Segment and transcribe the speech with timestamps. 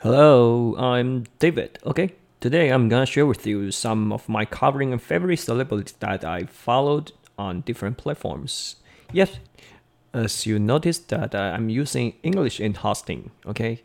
[0.00, 1.78] Hello, I'm David.
[1.86, 6.22] Okay, today I'm gonna share with you some of my covering and favorite celebrities that
[6.22, 8.76] I followed on different platforms.
[9.10, 9.38] Yes,
[10.12, 13.30] as you notice that I'm using English in hosting.
[13.46, 13.84] Okay,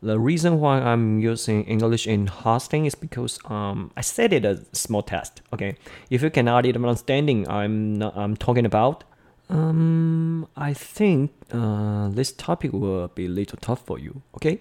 [0.00, 4.60] the reason why I'm using English in hosting is because um, I set it as
[4.60, 5.42] a small test.
[5.52, 5.76] Okay,
[6.08, 9.04] if you cannot even understanding I'm not, I'm talking about,
[9.50, 14.22] um, I think uh, this topic will be a little tough for you.
[14.36, 14.58] Okay.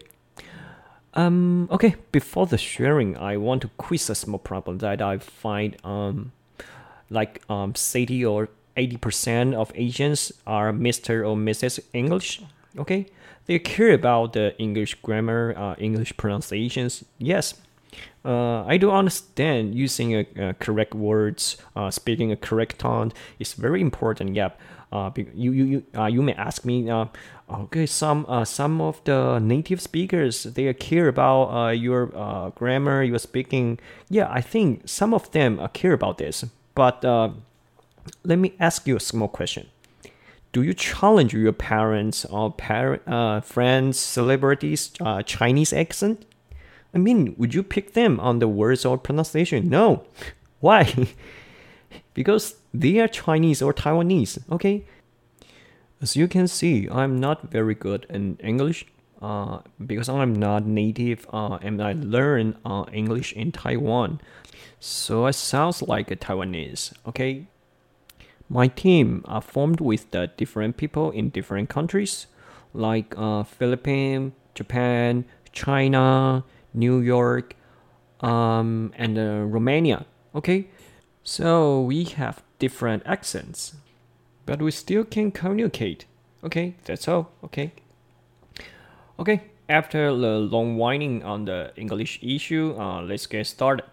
[1.14, 5.76] Um, okay, before the sharing, I want to quiz a small problem that I find
[5.84, 6.32] um,
[7.10, 11.28] like um, 60 or 80% of Asians are Mr.
[11.28, 11.80] or Mrs.
[11.94, 12.42] English.
[12.78, 13.08] Okay,
[13.48, 17.04] they care about the English grammar, uh, English pronunciations.
[17.18, 17.56] Yes,
[18.24, 23.54] uh, I do understand using a, a correct words, uh, speaking a correct tone is
[23.54, 24.36] very important.
[24.36, 24.60] Yep.
[24.92, 26.90] Uh, you you you uh, you may ask me.
[26.90, 27.06] Uh,
[27.50, 33.04] okay, some uh, some of the native speakers they care about uh, your uh, grammar,
[33.04, 33.80] your speaking.
[34.10, 36.44] Yeah, I think some of them uh, care about this.
[36.74, 37.30] But uh,
[38.24, 39.68] let me ask you a small question.
[40.52, 46.26] Do you challenge your parents or parent, uh, friends, celebrities, uh, Chinese accent?
[46.94, 49.70] I mean, would you pick them on the words or pronunciation?
[49.70, 50.06] No.
[50.60, 51.08] Why?
[52.14, 54.86] because they are Chinese or Taiwanese, okay?
[56.02, 58.86] As you can see, I'm not very good in English
[59.22, 64.22] uh, because I'm not native uh, and I learn uh, English in Taiwan.
[64.80, 67.48] So I sounds like a Taiwanese, okay?
[68.48, 72.28] My team are formed with the different people in different countries
[72.74, 77.56] like uh, Philippines, Japan, China, New York,
[78.22, 80.68] um, and uh, Romania, okay?
[81.24, 83.76] So we have different accents,
[84.46, 86.06] but we still can communicate.
[86.44, 87.32] Okay, that's all.
[87.44, 87.72] Okay.
[89.18, 93.86] Okay, after the long whining on the English issue, uh, let's get started.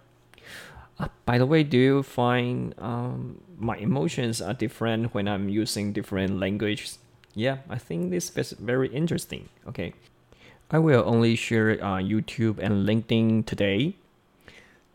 [0.98, 5.93] Uh, by the way, do you find um, my emotions are different when I'm using
[5.93, 6.99] different languages?
[7.34, 9.49] Yeah, I think this is very interesting.
[9.69, 9.93] Okay,
[10.71, 13.97] I will only share uh, YouTube and LinkedIn today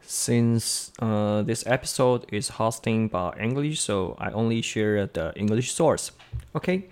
[0.02, 6.12] since uh, this episode is hosting by English, so I only share the English source.
[6.56, 6.88] Okay,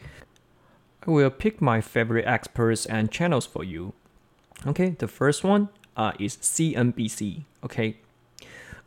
[1.06, 3.94] I will pick my favorite experts and channels for you.
[4.68, 7.44] Okay, the first one uh, is CNBC.
[7.64, 7.98] Okay,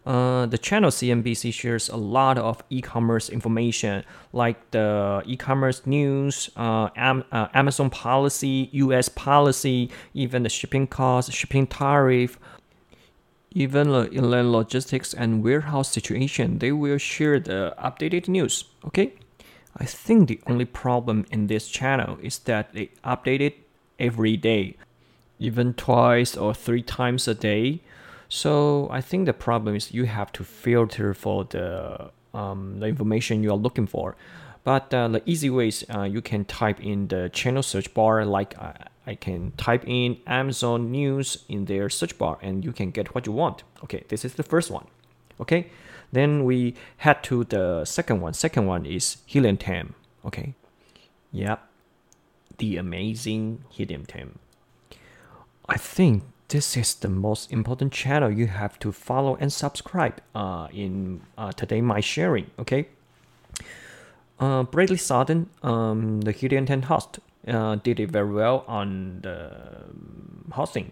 [0.05, 6.89] uh, the channel CNBC shares a lot of e-commerce information like the e-commerce news, uh,
[6.97, 9.09] Am- uh, Amazon policy, U.S.
[9.09, 12.39] policy, even the shipping cost, shipping tariff,
[13.55, 18.65] even the inland logistics and warehouse situation, they will share the updated news.
[18.87, 19.13] Okay?
[19.77, 23.59] I think the only problem in this channel is that they update it
[23.99, 24.77] every day,
[25.39, 27.81] even twice or three times a day.
[28.29, 33.43] So I think the problem is you have to filter for the um, the information
[33.43, 34.17] you are looking for.
[34.65, 38.55] But uh, the easy ways uh, you can type in the channel search bar like
[38.59, 38.73] uh,
[39.07, 43.27] I can type in Amazon News in their search bar and you can get what
[43.27, 43.65] you want.
[43.85, 44.87] Okay, this is the first one.
[45.41, 45.67] Okay,
[46.13, 48.35] then we head to the second one.
[48.35, 49.95] Second one is Helium 10.
[50.25, 50.55] Okay,
[51.33, 51.67] yep,
[52.59, 54.39] the amazing Helium 10.
[55.69, 60.69] I think this is the most important channel you have to follow and subscribe uh,
[60.73, 62.51] in uh, today my sharing.
[62.59, 62.89] Okay.
[64.39, 69.52] Uh, Bradley Sutton, um, the Helium 10 host, uh, did it very well on the
[70.52, 70.92] hosting.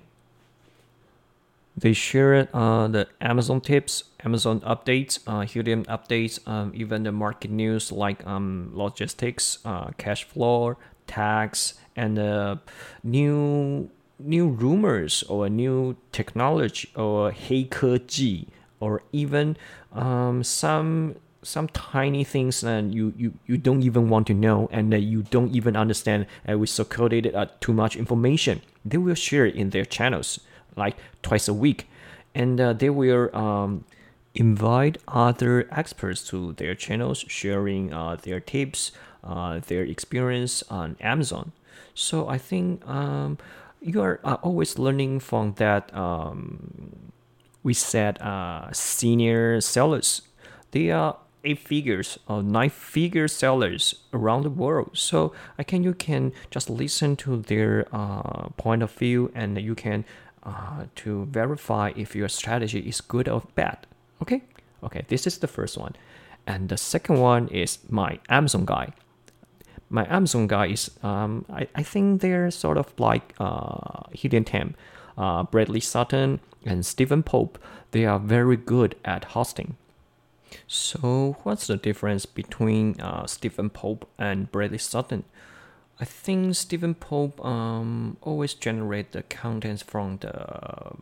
[1.78, 7.52] They shared uh, the Amazon tips, Amazon updates, uh, Helium updates, um, even the market
[7.52, 12.56] news like um, logistics, uh, cash flow, tax, and uh,
[13.04, 18.48] new new rumors or new technology or 黑科技
[18.80, 19.58] or even
[19.92, 24.93] um, some some tiny things that you, you, you don't even want to know and
[24.93, 28.61] that you don't even understand and we circulated uh, too much information.
[28.85, 30.41] They will share it in their channels
[30.77, 31.89] like twice a week.
[32.35, 33.85] And uh, they will um,
[34.35, 38.93] invite other experts to their channels sharing uh, their tips
[39.25, 41.53] uh, their experience on amazon.
[41.95, 43.39] So i think um,
[43.81, 47.13] you are uh, always learning from that um,
[47.63, 50.23] we said uh, senior sellers.
[50.71, 54.91] They are eight figures or nine figure sellers around the world.
[54.95, 59.75] So I can you can just listen to their uh, point of view and you
[59.75, 60.05] can
[60.43, 63.87] uh, to verify if your strategy is good or bad.
[64.23, 64.43] Okay,
[64.83, 65.05] okay.
[65.09, 65.95] This is the first one,
[66.47, 68.93] and the second one is my Amazon guy.
[69.91, 74.75] My Amazon guy is um, I, I think they're sort of like uh, Helium 10.
[75.19, 77.59] uh, Bradley Sutton and Steven Pope,
[77.93, 79.77] they are very good at hosting.
[80.67, 85.25] So, what's the difference between uh, Steven Pope and Bradley Sutton?
[86.01, 90.93] I think Steven Pope um, always generate the contents from the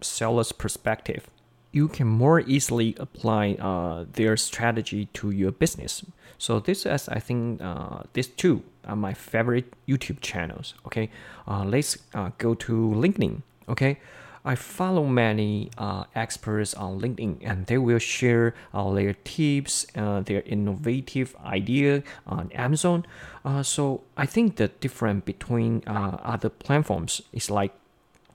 [0.00, 1.26] seller's perspective.
[1.72, 6.04] You can more easily apply uh, their strategy to your business.
[6.38, 10.74] So this is, I think, uh, these two are my favorite YouTube channels.
[10.86, 11.10] Okay,
[11.48, 13.42] uh, let's uh, go to LinkedIn.
[13.68, 13.98] Okay,
[14.46, 20.20] I follow many uh, experts on LinkedIn, and they will share uh, their tips, uh,
[20.20, 23.04] their innovative idea on Amazon.
[23.44, 27.72] Uh, so I think the difference between uh, other platforms is like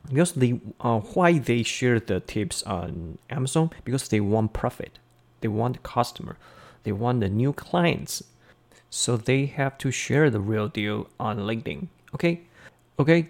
[0.09, 3.69] because they uh, why they share the tips on Amazon?
[3.85, 4.99] Because they want profit,
[5.39, 6.35] they want customer,
[6.83, 8.21] they want the new clients,
[8.89, 11.87] so they have to share the real deal on LinkedIn.
[12.13, 12.41] Okay,
[12.99, 13.29] okay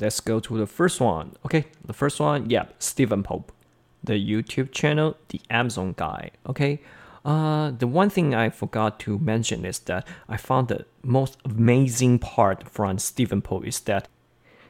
[0.00, 1.32] let's go to the first one.
[1.44, 3.52] Okay, the first one, yeah, Steven Pope,
[4.02, 6.30] the YouTube channel, the Amazon guy.
[6.48, 6.80] Okay,
[7.24, 12.18] uh, the one thing I forgot to mention is that I found the most amazing
[12.18, 14.08] part from Steven Pope is that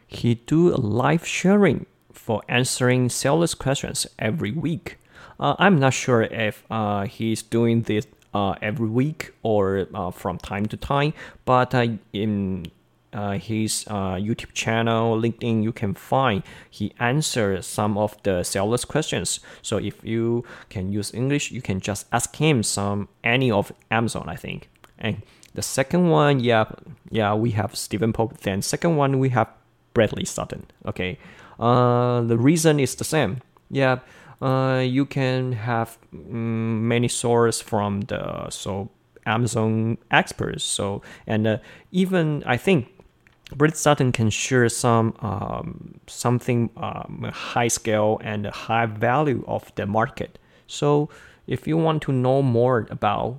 [0.06, 4.98] he do a live sharing for answering sellers questions every week.
[5.40, 10.38] Uh, I'm not sure if uh, he's doing this uh, every week or uh, from
[10.38, 11.12] time to time,
[11.44, 11.74] but
[12.12, 12.66] in
[13.14, 18.84] uh, his uh, YouTube channel, LinkedIn, you can find he answers some of the sellers'
[18.84, 19.40] questions.
[19.62, 24.28] So if you can use English, you can just ask him some any of Amazon,
[24.28, 24.68] I think.
[24.98, 25.22] And
[25.54, 26.64] the second one, yeah,
[27.10, 28.38] yeah, we have Steven Pope.
[28.38, 29.48] Then second one, we have
[29.94, 30.66] Bradley Sutton.
[30.86, 31.18] Okay,
[31.58, 33.40] uh, the reason is the same.
[33.70, 34.00] Yeah,
[34.42, 38.90] uh, you can have um, many sources from the so
[39.26, 40.64] Amazon experts.
[40.64, 41.58] So and uh,
[41.92, 42.88] even I think
[43.52, 49.86] Bradley Sutton can share some um, something um, high scale and high value of the
[49.86, 50.38] market.
[50.66, 51.10] So
[51.46, 53.38] if you want to know more about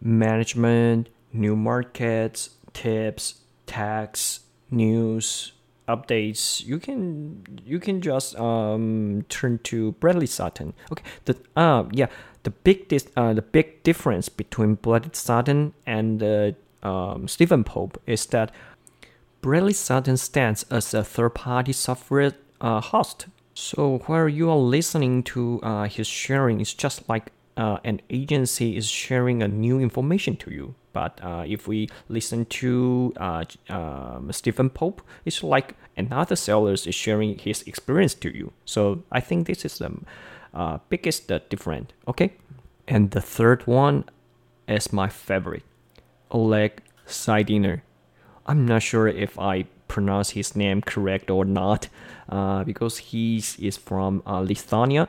[0.00, 4.40] management, new markets, tips, tax,
[4.70, 5.52] news,
[5.88, 10.72] updates, you can you can just um, turn to Bradley Sutton.
[10.90, 12.06] Okay, the uh yeah
[12.44, 16.52] the big dis- uh, the big difference between Bradley Sutton and uh,
[16.82, 18.52] um, Steven Pope is that
[19.42, 23.26] Bradley Sutton stands as a third-party software uh, host.
[23.54, 28.76] So while you are listening to uh, his sharing, it's just like uh, an agency
[28.76, 30.76] is sharing a new information to you.
[30.92, 36.86] But uh, if we listen to uh, um, Steven Pope, it's like another seller is
[36.94, 38.52] sharing his experience to you.
[38.64, 39.90] So I think this is the
[40.54, 41.90] uh, biggest difference.
[42.06, 42.34] Okay,
[42.86, 44.04] and the third one
[44.68, 45.64] is my favorite,
[46.30, 47.80] Oleg Saidiner.
[48.46, 51.88] I'm not sure if I pronounce his name correct or not,
[52.28, 55.08] uh, because he is from uh, Lithuania.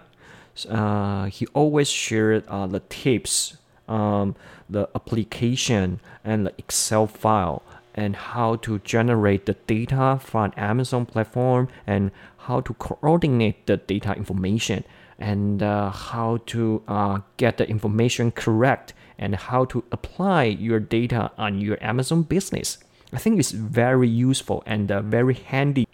[0.69, 3.57] Uh, he always shared uh, the tips,
[3.87, 4.35] um,
[4.69, 7.63] the application, and the Excel file,
[7.95, 14.13] and how to generate the data from Amazon platform, and how to coordinate the data
[14.15, 14.83] information,
[15.17, 21.31] and uh, how to uh, get the information correct, and how to apply your data
[21.37, 22.82] on your Amazon business.
[23.13, 25.87] I think it's very useful and uh, very handy.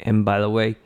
[0.00, 0.76] And by the way,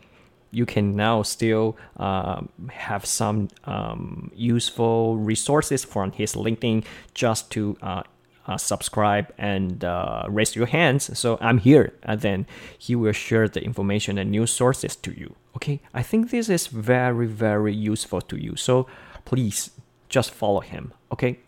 [0.50, 7.76] you can now still uh, have some um, useful resources from his LinkedIn just to
[7.82, 8.02] uh,
[8.46, 11.18] uh, subscribe and uh, raise your hands.
[11.18, 12.46] So I'm here, and then
[12.78, 15.34] he will share the information and news sources to you.
[15.56, 18.56] Okay, I think this is very, very useful to you.
[18.56, 18.86] So
[19.24, 19.70] please
[20.08, 20.92] just follow him.
[21.12, 21.40] Okay.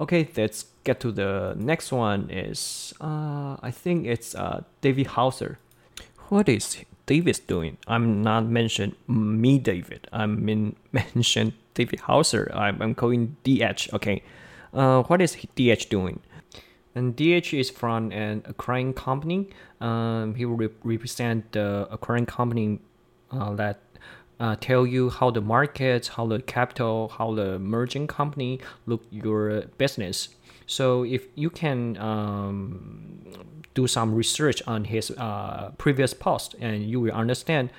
[0.00, 2.30] Okay, let's get to the next one.
[2.30, 5.58] Is uh, I think it's uh, David Hauser.
[6.28, 7.76] What is David doing?
[7.86, 10.08] I'm not mention me, David.
[10.12, 12.50] I mean mention David Hauser.
[12.54, 13.92] I'm, I'm calling DH.
[13.92, 14.22] Okay,
[14.72, 16.20] uh, what is DH doing?
[16.94, 19.48] And DH is from an acquiring company.
[19.80, 22.80] Um, he will re- represent the acquiring company
[23.30, 23.80] uh, that
[24.42, 29.62] uh, tell you how the markets, how the capital, how the merging company look your
[29.78, 30.28] business.
[30.66, 33.22] So if you can um,
[33.74, 37.70] do some research on his uh, previous post, and you will understand.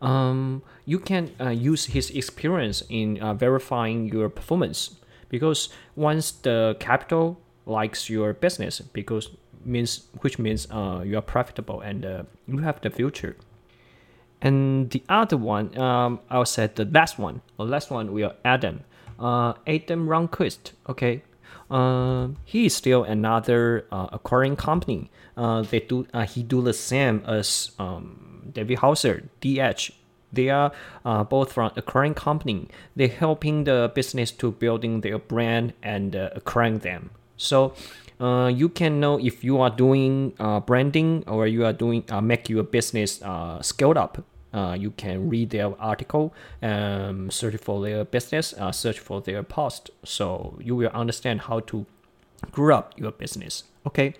[0.00, 4.96] Um, you can uh, use his experience in uh, verifying your performance
[5.28, 9.30] because once the capital likes your business because
[9.64, 13.36] means which means uh, you are profitable and uh, you have the future
[14.42, 17.42] and the other one, um, I'll say the last one.
[17.56, 18.80] The last one we are Adam.
[19.18, 20.72] Uh, Adam Ronquist.
[20.88, 21.22] Okay.
[21.70, 25.10] Uh, he is still another uh, acquiring company.
[25.36, 26.06] Uh, they do.
[26.12, 29.92] Uh, he do the same as um, David Hauser, DH.
[30.32, 30.72] They are
[31.04, 32.68] uh, both from acquiring company.
[32.96, 37.10] They're helping the business to building their brand and uh, acquiring them.
[37.36, 37.74] So
[38.20, 42.20] uh, you can know if you are doing uh, branding or you are doing uh,
[42.20, 44.24] make your business uh, scaled up.
[44.52, 49.42] Uh, you can read their article, um, search for their business, uh, search for their
[49.42, 49.90] post.
[50.04, 51.86] So you will understand how to
[52.50, 53.64] grow up your business.
[53.86, 54.14] Okay.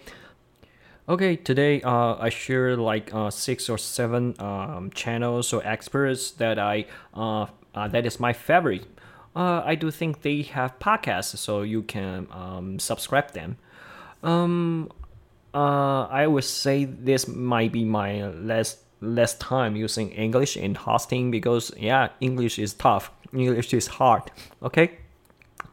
[1.08, 6.60] Okay, today uh, I share like uh, six or seven um, channels or experts that
[6.60, 8.86] I uh, uh, that is my favorite.
[9.34, 13.56] Uh, I do think they have podcasts, so you can um, subscribe them.
[14.22, 14.92] Um,
[15.54, 21.72] I would say this might be my last less time using English in hosting because
[21.76, 23.10] yeah, English is tough.
[23.34, 24.30] English is hard.
[24.62, 24.98] Okay.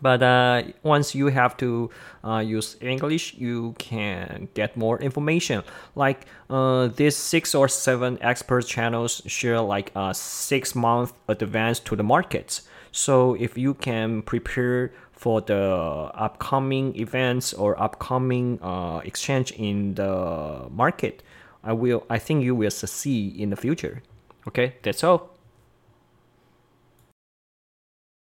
[0.02, 1.90] But uh, once you have to
[2.24, 5.64] uh, use English, you can get more information.
[5.96, 11.96] Like uh, these six or seven expert channels share like a six month advance to
[11.96, 12.62] the markets.
[12.92, 20.66] So if you can prepare for the upcoming events or upcoming uh, exchange in the
[20.72, 21.22] market,
[21.63, 22.06] I will.
[22.10, 24.01] I think you will succeed in the future.
[24.48, 25.38] Okay, that's all.